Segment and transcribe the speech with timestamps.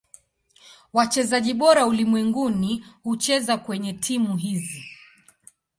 [0.93, 4.83] Wachezaji bora ulimwenguni hucheza kwenye timu hizi.